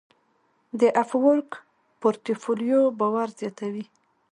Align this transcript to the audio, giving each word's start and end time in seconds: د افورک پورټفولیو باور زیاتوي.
د 0.79 0.81
افورک 1.01 1.49
پورټفولیو 1.99 2.81
باور 2.99 3.27
زیاتوي. 3.39 3.85